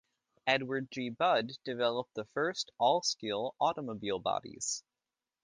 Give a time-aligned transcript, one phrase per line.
[0.47, 4.83] Edward G Budd developed the first all-steel automobile bodies.